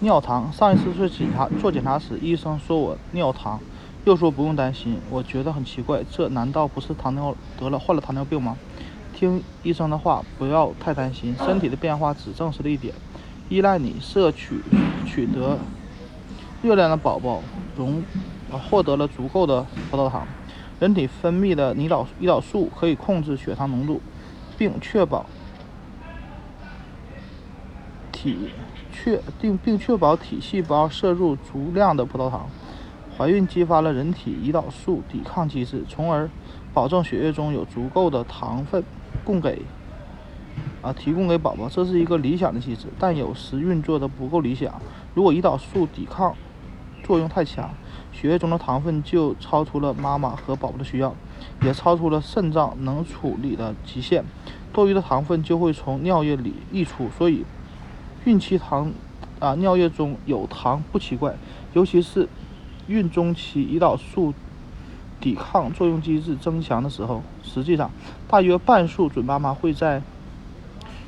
[0.00, 3.58] 尿糖，上一次做检查做检查时，医生说我尿糖，
[4.04, 4.96] 又说不用担心。
[5.10, 8.56] 我觉得很奇怪，这难道不是糖尿得了患了糖尿病吗？
[9.12, 11.34] 听医生的话，不要太担心。
[11.44, 12.94] 身体的变化只证实了一点：
[13.48, 14.60] 依赖你摄取
[15.04, 15.58] 取得
[16.62, 17.42] 热量的宝宝，
[17.76, 18.00] 容
[18.70, 20.24] 获得了足够的葡萄糖。
[20.78, 24.00] 人体分泌的胰岛胰岛素可以控制血糖浓度，
[24.56, 25.26] 并确保
[28.20, 28.50] 体
[28.92, 32.48] 确定并确保体细胞摄入足量的葡萄糖。
[33.16, 36.28] 怀孕激发了人体胰岛素抵抗机制，从而
[36.74, 38.82] 保证血液中有足够的糖分
[39.24, 39.62] 供给
[40.82, 41.68] 啊提供给宝宝。
[41.68, 44.74] 这是一个理想的机制，但有时运作的不够理想。
[45.14, 46.34] 如果胰岛素抵抗
[47.04, 47.70] 作用太强，
[48.12, 51.14] 血液中的糖分就超出了妈妈和宝宝的需要，
[51.62, 54.24] 也超出了肾脏能处理的极限，
[54.72, 57.08] 多余的糖分就会从尿液里溢出。
[57.16, 57.44] 所以，
[58.28, 58.92] 孕期糖
[59.40, 61.34] 啊尿液中有糖不奇怪，
[61.72, 62.28] 尤其是
[62.86, 64.34] 孕中期胰岛素
[65.18, 67.22] 抵抗作用机制增强的时候。
[67.42, 67.90] 实际上，
[68.28, 70.02] 大约半数准妈妈会在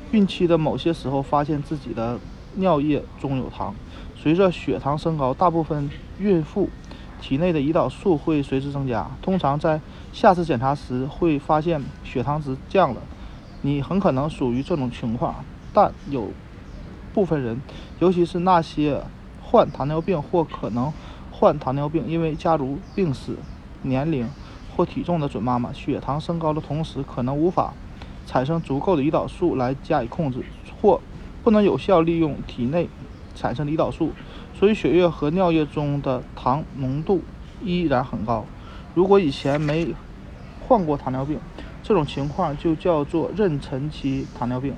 [0.09, 2.19] 孕期的某些时候发现自己的
[2.55, 3.75] 尿液中有糖。
[4.15, 6.69] 随着血糖升高，大部分孕妇。
[7.21, 9.79] 体内的胰岛素会随之增加，通常在
[10.11, 13.01] 下次检查时会发现血糖值降了。
[13.61, 16.31] 你很可能属于这种情况，但有
[17.13, 17.61] 部分人，
[17.99, 19.01] 尤其是那些
[19.41, 20.91] 患糖尿病或可能
[21.31, 23.35] 患糖尿病，因为家族病史、
[23.81, 24.29] 年龄
[24.75, 27.73] 或体重的准妈妈，血糖升高的同时，可能无法
[28.25, 30.43] 产生足够的胰岛素来加以控制，
[30.81, 31.01] 或
[31.43, 32.87] 不能有效利用体内
[33.35, 34.11] 产生的胰岛素。
[34.53, 37.21] 所以血液和尿液中的糖浓度
[37.63, 38.45] 依然很高。
[38.93, 39.95] 如果以前没
[40.67, 41.39] 患过糖尿病，
[41.81, 44.75] 这种情况就叫做妊娠期糖尿病。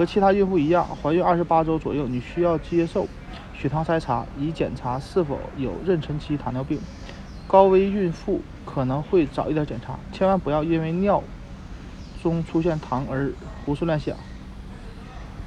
[0.00, 3.06] 和其他孕妇一样，怀孕二十八周左右，你需要接受
[3.52, 6.80] 血糖筛查，以检查是否有妊娠期糖尿病。
[7.46, 11.22] 高危孕妇可能会早一点检查，千万不要因为尿
[12.22, 13.30] 中出现糖而
[13.66, 14.16] 胡思乱想。